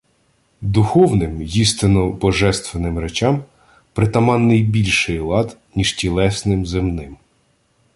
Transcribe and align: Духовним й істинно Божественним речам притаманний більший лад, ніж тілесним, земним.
Духовним 0.61 1.41
й 1.41 1.59
істинно 1.61 2.09
Божественним 2.09 2.99
речам 2.99 3.43
притаманний 3.93 4.63
більший 4.63 5.19
лад, 5.19 5.57
ніж 5.75 5.93
тілесним, 5.93 6.65
земним. 6.65 7.17